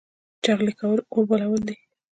[0.43, 1.75] چغلي کول اور بلول دي